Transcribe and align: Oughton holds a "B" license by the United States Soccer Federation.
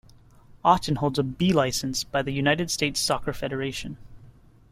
Oughton 0.65 0.95
holds 0.95 1.19
a 1.19 1.23
"B" 1.23 1.53
license 1.53 2.03
by 2.03 2.23
the 2.23 2.31
United 2.33 2.71
States 2.71 2.99
Soccer 2.99 3.33
Federation. 3.33 3.99